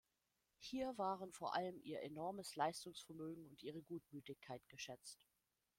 [0.57, 5.19] Hier waren vor allem ihr enormes Leistungsvermögen und ihre Gutmütigkeit geschätzt.